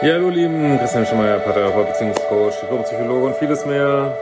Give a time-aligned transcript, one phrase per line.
[0.00, 4.16] Ja, hallo lieben, Christian Schemeier, Paartherapeut, Beziehungscoach, Diplompsychologe und vieles mehr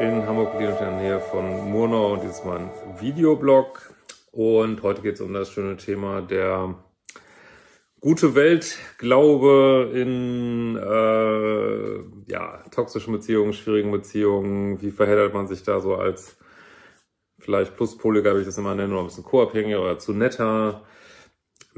[0.00, 3.94] in Hamburg, in der Nähe von Murnau und dieses Mal ein Videoblog.
[4.32, 6.74] Und heute geht es um das schöne Thema der
[8.00, 14.82] gute Weltglaube in äh, ja, toxischen Beziehungen, schwierigen Beziehungen.
[14.82, 16.36] Wie verheddert man sich da so als
[17.38, 20.82] vielleicht Pluspoliger, wie ich das immer nenne, oder ein bisschen co-abhängiger oder zu netter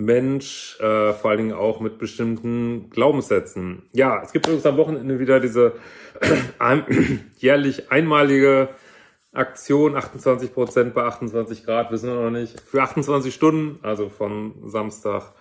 [0.00, 3.82] Mensch, äh, vor allen Dingen auch mit bestimmten Glaubenssätzen.
[3.92, 5.74] Ja, es gibt übrigens am Wochenende wieder diese
[6.60, 6.82] äh,
[7.36, 8.68] jährlich einmalige
[9.32, 14.54] Aktion, 28 Prozent bei 28 Grad, wissen wir noch nicht, für 28 Stunden, also von
[14.64, 15.34] Samstag,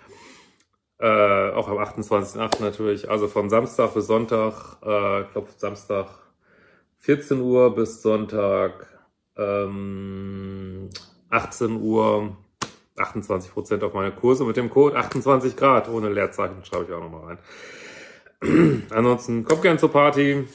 [0.99, 2.61] äh, auch am 28.8.
[2.61, 6.07] natürlich, also von Samstag bis Sonntag, äh, ich glaube Samstag
[6.97, 8.87] 14 Uhr bis Sonntag
[9.37, 10.89] ähm,
[11.29, 12.35] 18 Uhr
[12.99, 17.01] 28 Prozent auf meine Kurse mit dem Code 28 Grad ohne Leerzeichen, schreibe ich auch
[17.01, 17.37] nochmal
[18.41, 18.83] rein.
[18.89, 20.47] Ansonsten kommt gern zur Party.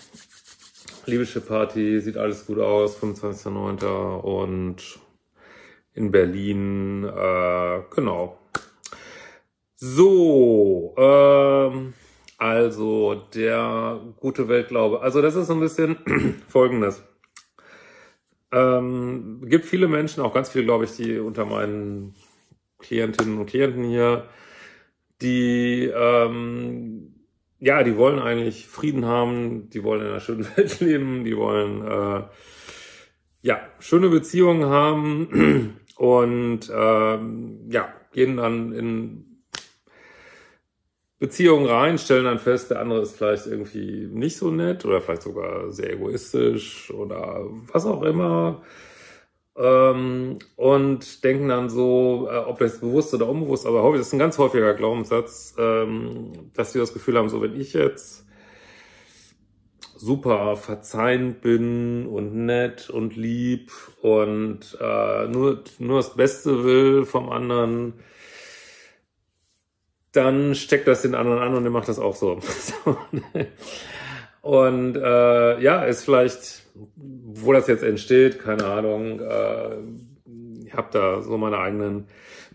[1.07, 4.21] Libysche Party, sieht alles gut aus, 25.09.
[4.21, 4.99] und
[5.93, 8.39] in Berlin, äh, genau.
[9.77, 11.95] So, ähm,
[12.39, 15.03] also der gute Weltglaube.
[15.03, 15.97] Also das ist so ein bisschen
[16.49, 17.03] folgendes.
[18.51, 22.15] Ähm, gibt viele Menschen, auch ganz viele, glaube ich, die unter meinen
[22.85, 24.29] Klientinnen und Klienten hier,
[25.21, 27.15] die ähm,
[27.65, 31.83] ja, die wollen eigentlich Frieden haben, die wollen in einer schönen Welt leben, die wollen
[31.83, 32.25] äh,
[33.43, 39.35] ja schöne Beziehungen haben und ähm, ja gehen dann in
[41.19, 45.23] Beziehungen rein, stellen dann fest, der andere ist vielleicht irgendwie nicht so nett oder vielleicht
[45.23, 48.63] sogar sehr egoistisch oder was auch immer
[49.57, 54.13] ähm, und denken dann so, äh, ob das bewusst oder unbewusst, aber häufig, das ist
[54.15, 58.27] ein ganz häufiger Glaubenssatz, ähm, dass sie das Gefühl haben, so wenn ich jetzt
[59.97, 63.73] super verzeihend bin und nett und lieb
[64.03, 67.95] und äh, nur, nur das Beste will vom anderen,
[70.13, 72.39] dann steckt das den anderen an und der macht das auch so.
[74.45, 79.21] und äh, ja, ist vielleicht wo das jetzt entsteht, keine Ahnung.
[79.21, 79.77] Äh,
[80.67, 82.07] ich habe da so meine eigenen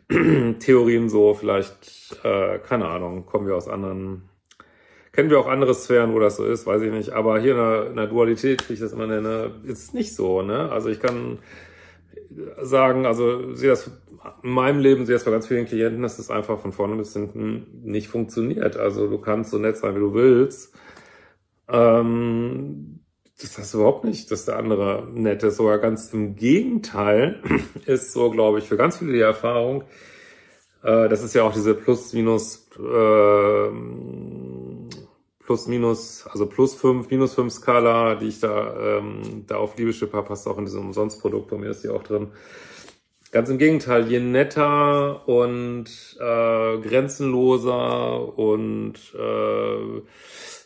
[0.60, 4.24] Theorien so, vielleicht, äh, keine Ahnung, kommen wir aus anderen,
[5.12, 7.12] kennen wir auch andere Sphären, wo das so ist, weiß ich nicht.
[7.12, 10.42] Aber hier in der, in der Dualität, wie ich das immer nenne, ist nicht so.
[10.42, 10.72] Ne?
[10.72, 11.40] Also ich kann
[12.62, 13.92] sagen, also sehe das
[14.44, 17.14] in meinem Leben, sehe das bei ganz vielen Klienten, dass das einfach von vorne bis
[17.14, 18.76] hinten nicht funktioniert.
[18.76, 20.74] Also du kannst so nett sein, wie du willst.
[21.72, 23.00] Ähm,
[23.42, 25.58] das heißt überhaupt nicht, dass der andere nett ist.
[25.58, 27.42] Sogar ganz im Gegenteil
[27.86, 29.84] ist so, glaube ich, für ganz viele die Erfahrung,
[30.84, 33.70] äh, das ist ja auch diese Plus-Minus, äh,
[35.46, 40.28] Plus-Minus, also Plus 5, Minus 5 Skala, die ich da, ähm, da auf Liebeschip habe,
[40.28, 42.32] passt auch in diesem Umsonstprodukt, bei mir ist die auch drin.
[43.32, 45.86] Ganz im Gegenteil, je netter und
[46.20, 50.02] äh, grenzenloser und äh,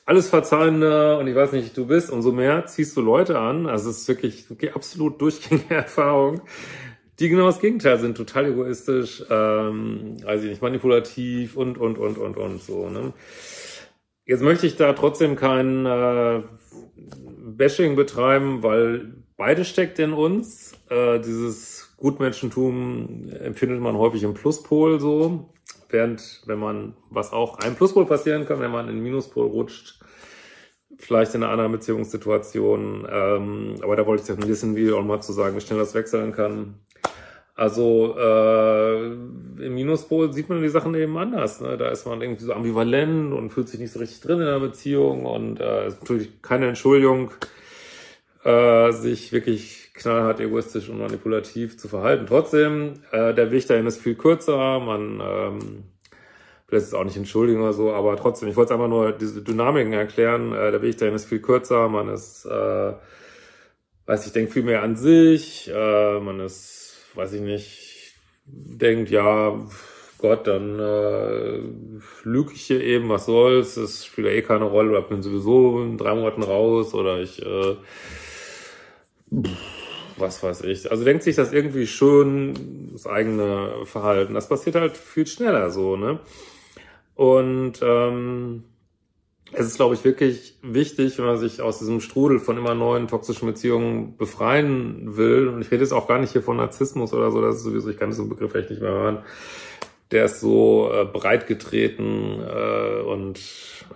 [0.06, 3.68] alles verzeihender und ich weiß nicht, du bist, umso mehr ziehst du Leute an.
[3.68, 6.42] Also es ist wirklich, wirklich absolut durchgängige Erfahrung,
[7.20, 12.18] die genau das Gegenteil sind, total egoistisch, ähm, weiß ich nicht, manipulativ und, und, und,
[12.18, 12.90] und, und so.
[12.90, 13.14] Ne?
[14.26, 16.42] Jetzt möchte ich da trotzdem kein äh,
[17.46, 20.74] Bashing betreiben, weil beide steckt in uns.
[20.90, 25.53] Äh, dieses Gutmenschentum empfindet man häufig im Pluspol so.
[25.94, 30.00] Während, wenn man, was auch ein Pluspol passieren kann, wenn man in den Minuspol rutscht,
[30.98, 33.08] vielleicht in einer anderen Beziehungssituation.
[33.08, 35.78] Ähm, aber da wollte ich das ein bisschen wie auch mal zu sagen, wie schnell
[35.78, 36.80] das wechseln kann.
[37.56, 41.62] Also äh, im Minuspol sieht man die Sachen eben anders.
[41.62, 41.78] Ne?
[41.78, 44.60] Da ist man irgendwie so ambivalent und fühlt sich nicht so richtig drin in der
[44.60, 47.30] Beziehung und äh, ist natürlich keine Entschuldigung,
[48.44, 52.26] äh, sich wirklich knallhart egoistisch und manipulativ zu verhalten.
[52.28, 54.80] Trotzdem, äh, der Weg dahin ist viel kürzer.
[54.80, 55.84] Man ähm,
[56.68, 59.94] will es auch nicht entschuldigen oder so, aber trotzdem, ich wollte einfach nur diese Dynamiken
[59.94, 60.54] erklären.
[60.54, 62.94] Äh, der Weg dahin ist viel kürzer, man ist, äh,
[64.06, 69.60] weiß ich, denkt viel mehr an sich, äh, man ist, weiß ich nicht, denkt, ja,
[70.18, 71.60] Gott, dann äh,
[72.24, 75.82] lüge ich hier eben, was soll's, es spielt ja eh keine Rolle, oder bin sowieso
[75.82, 77.76] in drei Monaten raus, oder ich, äh,
[80.18, 80.92] was weiß ich.
[80.92, 84.34] Also denkt sich das irgendwie schön, das eigene Verhalten.
[84.34, 86.20] Das passiert halt viel schneller so, ne?
[87.16, 88.64] Und ähm,
[89.52, 93.08] es ist, glaube ich, wirklich wichtig, wenn man sich aus diesem Strudel von immer neuen
[93.08, 95.48] toxischen Beziehungen befreien will.
[95.48, 97.90] Und ich rede jetzt auch gar nicht hier von Narzissmus oder so, das ist sowieso,
[97.90, 99.20] ich kann diesen Begriff echt nicht mehr hören.
[100.12, 103.40] Der ist so äh, breit getreten äh, und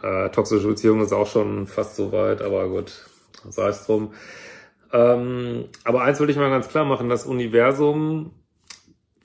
[0.04, 3.06] äh, toxische Beziehungen ist auch schon fast so weit, aber gut,
[3.50, 4.14] sei es drum.
[4.94, 8.32] Ähm, aber eins will ich mal ganz klar machen, das Universum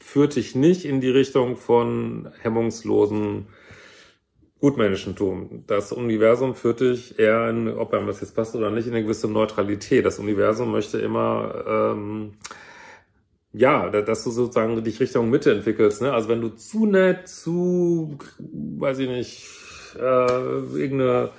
[0.00, 3.46] führt dich nicht in die Richtung von hemmungslosen
[4.60, 5.64] Gutmenschentum.
[5.66, 9.02] Das Universum führt dich eher in, ob einem das jetzt passt oder nicht, in eine
[9.02, 10.06] gewisse Neutralität.
[10.06, 12.34] Das Universum möchte immer, ähm,
[13.52, 16.00] ja, dass du sozusagen dich Richtung Mitte entwickelst.
[16.00, 16.12] Ne?
[16.12, 19.48] Also wenn du zu nett, zu, weiß ich nicht,
[19.96, 21.30] äh, irgendeine,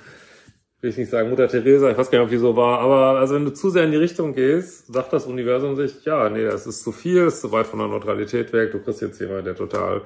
[0.84, 3.18] will ich nicht sagen, Mutter Teresa, ich weiß gar nicht, ob die so war, aber
[3.18, 6.44] also wenn du zu sehr in die Richtung gehst, sagt das Universum sich, ja, nee,
[6.44, 9.46] das ist zu viel, ist zu weit von der Neutralität weg, du kriegst jetzt jemanden,
[9.46, 10.02] der total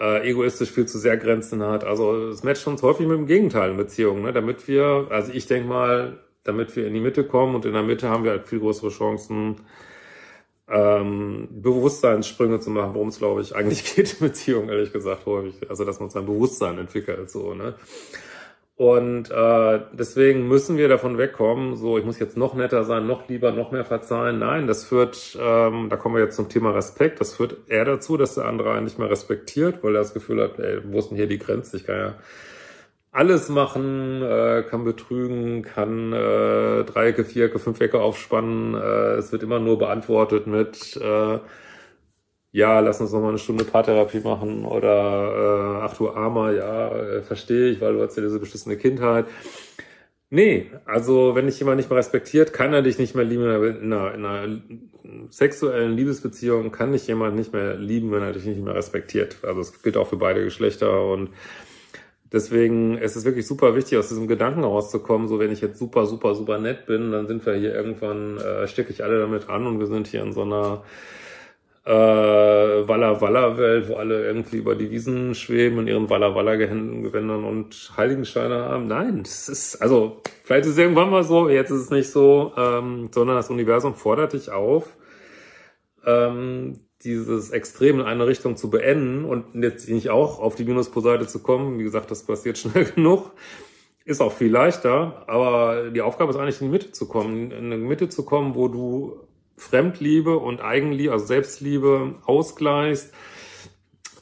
[0.00, 1.84] äh, egoistisch viel zu sehr Grenzen hat.
[1.84, 4.32] Also es matcht uns häufig mit dem Gegenteil in Beziehungen, ne?
[4.32, 7.84] damit wir, also ich denke mal, damit wir in die Mitte kommen und in der
[7.84, 9.60] Mitte haben wir halt viel größere Chancen,
[10.68, 15.70] ähm, Bewusstseinssprünge zu machen, worum es, glaube ich, eigentlich geht in Beziehungen, ehrlich gesagt, häufig.
[15.70, 17.76] Also dass man sein Bewusstsein entwickelt, so, ne?
[18.82, 23.28] Und äh, deswegen müssen wir davon wegkommen, so ich muss jetzt noch netter sein, noch
[23.28, 24.40] lieber, noch mehr verzeihen.
[24.40, 28.16] Nein, das führt, ähm, da kommen wir jetzt zum Thema Respekt, das führt eher dazu,
[28.16, 31.10] dass der andere einen nicht mehr respektiert, weil er das Gefühl hat, ey, wo ist
[31.10, 31.76] denn hier die Grenze?
[31.76, 32.14] Ich kann ja
[33.12, 38.74] alles machen, äh, kann betrügen, kann äh, Dreiecke, Vierecke, Fünfecke aufspannen.
[38.74, 41.38] Äh, es wird immer nur beantwortet mit äh,
[42.52, 46.90] ja, lass uns noch mal eine Stunde Paartherapie machen oder äh, ach du Armer, ja,
[46.94, 49.26] äh, verstehe ich, weil du hast ja diese beschissene Kindheit.
[50.28, 53.44] Nee, also wenn dich jemand nicht mehr respektiert, kann er dich nicht mehr lieben.
[53.44, 54.62] In einer, in einer
[55.30, 59.38] sexuellen Liebesbeziehung kann dich jemand nicht mehr lieben, wenn er dich nicht mehr respektiert.
[59.42, 61.30] Also es gilt auch für beide Geschlechter und
[62.32, 66.06] Deswegen ist es wirklich super wichtig, aus diesem Gedanken rauszukommen, so wenn ich jetzt super,
[66.06, 69.66] super, super nett bin, dann sind wir hier irgendwann, äh, stecke ich alle damit an
[69.66, 70.82] und wir sind hier in so einer
[71.84, 76.54] äh, Walla Walla Welt, wo alle irgendwie über die Wiesen schweben in ihren Walla Walla
[76.54, 78.86] Gewändern und Heiligenscheine haben.
[78.86, 82.52] Nein, das ist, also, vielleicht ist es irgendwann mal so, jetzt ist es nicht so,
[82.56, 84.96] ähm, sondern das Universum fordert dich auf,
[86.06, 91.26] ähm, dieses Extrem in eine Richtung zu beenden und jetzt nicht auch auf die Minuspol-Seite
[91.26, 91.80] zu kommen.
[91.80, 93.32] Wie gesagt, das passiert schnell genug.
[94.04, 97.50] Ist auch viel leichter, aber die Aufgabe ist eigentlich in die Mitte zu kommen.
[97.50, 99.20] In die Mitte zu kommen, wo du
[99.62, 103.12] Fremdliebe und Eigenliebe, also Selbstliebe ausgleichst,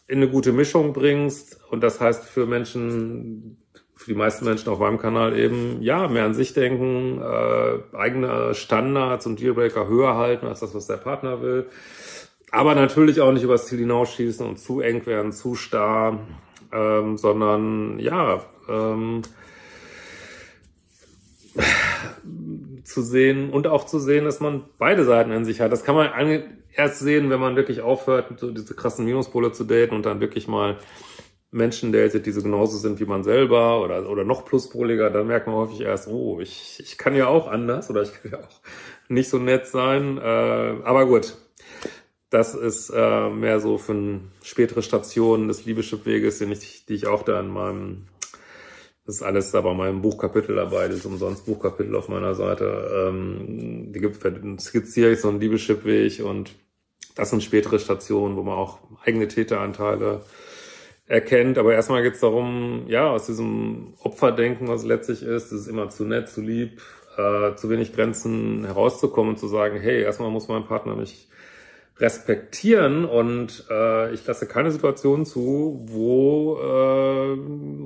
[0.06, 1.60] in eine gute Mischung bringst.
[1.70, 3.56] Und das heißt für Menschen,
[3.96, 8.54] für die meisten Menschen auf meinem Kanal eben, ja, mehr an sich denken, äh, eigene
[8.54, 11.66] Standards und Dealbreaker höher halten als das, was der Partner will.
[12.50, 16.18] Aber natürlich auch nicht übers Ziel hinausschießen und zu eng werden, zu starr,
[16.72, 19.22] ähm, sondern ja, ähm,
[22.90, 25.72] zu sehen und auch zu sehen, dass man beide Seiten in sich hat.
[25.72, 26.10] Das kann man
[26.72, 30.48] erst sehen, wenn man wirklich aufhört, so diese krassen Minuspole zu daten und dann wirklich
[30.48, 30.76] mal
[31.52, 35.46] Menschen datet, die so genauso sind wie man selber oder, oder noch pluspoliger, dann merkt
[35.46, 38.60] man häufig erst, oh, ich, ich kann ja auch anders oder ich kann ja auch
[39.08, 40.18] nicht so nett sein.
[40.18, 41.36] Äh, aber gut,
[42.30, 47.24] das ist äh, mehr so für spätere Stationen des Liebeschip-Weges, die ich, die ich auch
[47.24, 48.06] da in meinem
[49.10, 53.08] das ist alles da bei meinem Buchkapitel dabei, das ist umsonst Buchkapitel auf meiner Seite.
[53.08, 54.22] Ähm, die gibt,
[54.60, 56.52] skizziere ich so einen Liebeschip-Weg und
[57.16, 60.20] das sind spätere Stationen, wo man auch eigene Täteranteile
[61.08, 61.58] erkennt.
[61.58, 65.88] Aber erstmal geht es darum, ja, aus diesem Opferdenken, was letztlich ist, es ist immer
[65.88, 66.80] zu nett, zu lieb,
[67.16, 71.28] äh, zu wenig Grenzen herauszukommen und zu sagen, hey, erstmal muss mein Partner mich
[72.00, 77.36] respektieren und äh, ich lasse keine Situation zu, wo, äh,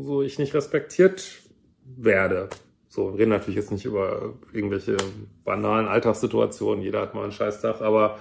[0.06, 1.40] wo ich nicht respektiert
[1.84, 2.48] werde.
[2.88, 4.96] So, wir reden natürlich jetzt nicht über irgendwelche
[5.44, 8.18] banalen Alltagssituationen, jeder hat mal einen Scheißtag, aber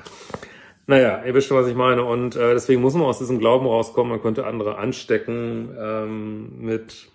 [0.87, 2.03] naja, ihr wisst schon, was ich meine.
[2.03, 7.07] Und äh, deswegen muss man aus diesem Glauben rauskommen, man könnte andere anstecken ähm, mit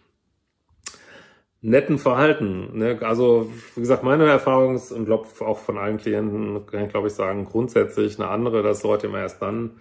[1.60, 2.78] netten Verhalten.
[2.78, 2.98] Ne?
[3.02, 7.08] Also, wie gesagt, meine Erfahrung ist und glaube auch von allen Klienten, kann ich glaube
[7.08, 9.72] ich sagen, grundsätzlich eine andere, dass Leute immer erst dann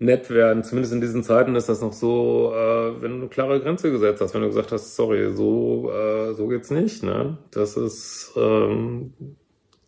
[0.00, 0.64] nett werden.
[0.64, 4.20] Zumindest in diesen Zeiten ist das noch so, äh, wenn du eine klare Grenze gesetzt
[4.20, 7.38] hast, wenn du gesagt hast, sorry, so, äh, so geht's nicht, ne?
[7.50, 9.12] Das ist ähm,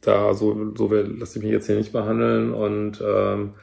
[0.01, 3.55] da so, so lass ich mich jetzt hier nicht behandeln und ähm,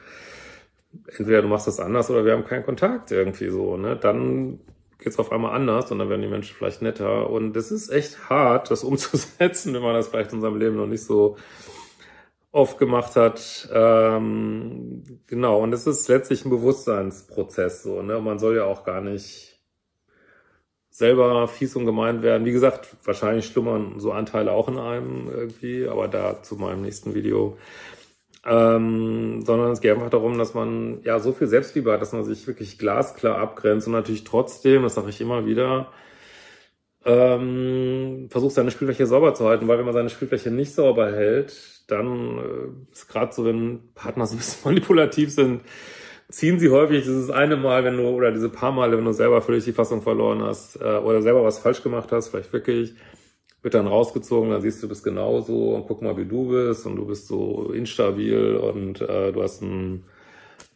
[1.18, 3.96] entweder du machst das anders oder wir haben keinen Kontakt irgendwie so, ne?
[3.96, 4.60] Dann
[5.08, 7.30] geht's auf einmal anders und dann werden die Menschen vielleicht netter.
[7.30, 10.86] Und es ist echt hart, das umzusetzen, wenn man das vielleicht in seinem Leben noch
[10.86, 11.36] nicht so
[12.52, 13.68] oft gemacht hat.
[13.72, 18.20] Ähm, genau, und es ist letztlich ein Bewusstseinsprozess so, ne?
[18.20, 19.58] Man soll ja auch gar nicht
[20.90, 22.44] selber fies und gemein werden.
[22.44, 27.14] Wie gesagt, wahrscheinlich schlummern so Anteile auch in einem irgendwie, aber da zu meinem nächsten
[27.14, 27.56] Video.
[28.46, 32.24] Ähm, sondern es geht einfach darum, dass man ja so viel Selbstliebe hat, dass man
[32.24, 35.88] sich wirklich glasklar abgrenzt und natürlich trotzdem, das sage ich immer wieder,
[37.04, 41.82] ähm, versucht seine Spielfläche sauber zu halten, weil wenn man seine Spielfläche nicht sauber hält,
[41.88, 45.62] dann äh, ist gerade so, wenn Partner so ein bisschen manipulativ sind,
[46.30, 49.40] ziehen sie häufig dieses eine Mal, wenn du, oder diese paar Male, wenn du selber
[49.42, 52.94] völlig die Fassung verloren hast, äh, oder selber was falsch gemacht hast, vielleicht wirklich,
[53.62, 56.86] wird dann rausgezogen, dann siehst du, du bist genauso und guck mal, wie du bist
[56.86, 60.04] und du bist so instabil und äh, du hast ein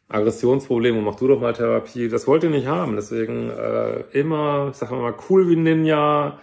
[0.09, 2.09] Aggressionsproblem und mach du doch mal Therapie.
[2.09, 2.97] Das wollt ihr nicht haben.
[2.97, 6.39] Deswegen äh, immer, ich sag mal, cool wie Ninja.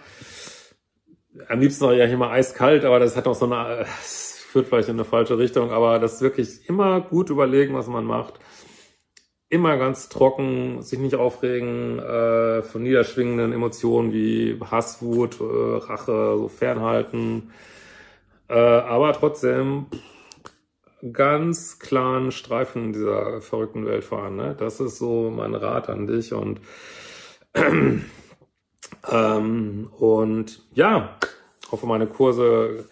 [1.48, 4.88] Am liebsten auch ja mal eiskalt, aber das hat auch so eine, das führt vielleicht
[4.88, 8.40] in eine falsche Richtung, aber das wirklich immer gut überlegen, was man macht
[9.50, 16.36] immer ganz trocken, sich nicht aufregen äh, von niederschwingenden Emotionen wie Hass, Wut, äh, Rache,
[16.38, 17.50] so fernhalten.
[18.48, 19.86] Äh, aber trotzdem
[21.12, 24.36] ganz klaren Streifen in dieser verrückten Welt fahren.
[24.36, 24.54] Ne?
[24.56, 26.60] Das ist so mein Rat an dich und
[29.10, 31.18] ähm, und ja,
[31.72, 32.84] hoffe meine Kurse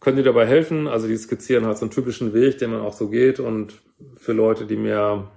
[0.00, 0.88] können dir dabei helfen.
[0.88, 3.74] Also die skizzieren halt so einen typischen Weg, den man auch so geht und
[4.16, 5.30] für Leute, die mehr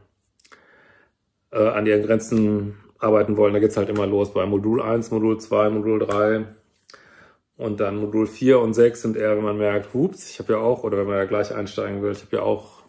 [1.55, 5.39] äh, an ihren Grenzen arbeiten wollen, da geht's halt immer los bei Modul 1, Modul
[5.39, 6.45] 2, Modul 3.
[7.57, 10.59] Und dann Modul 4 und 6 sind eher, wenn man merkt, hups, ich habe ja
[10.59, 12.83] auch, oder wenn man ja gleich einsteigen will, ich habe ja auch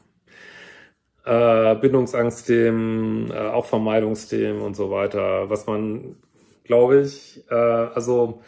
[1.25, 5.49] äh, Bindungsangstthemen, äh, auch Vermeidungsthemen und so weiter.
[5.51, 6.17] Was man,
[6.65, 8.43] glaube ich, äh, also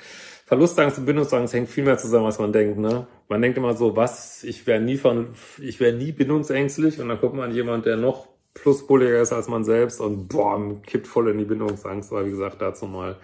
[0.46, 2.78] Verlustangst und Bindungsangst hängt viel mehr zusammen, als man denkt.
[2.78, 3.06] Ne?
[3.28, 5.28] Man denkt immer so, was, ich wäre nie von,
[5.60, 8.28] ich wäre nie bindungsängstlich und dann guckt man jemand, der noch
[8.62, 12.12] plusbulliger ist als man selbst und boah, kippt voll in die Bindungsangst.
[12.12, 13.16] Aber wie gesagt, dazu mal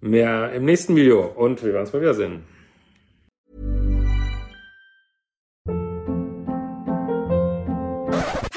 [0.00, 2.44] mehr im nächsten Video und wir werden es mal wiedersehen.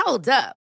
[0.06, 0.67] Hold up.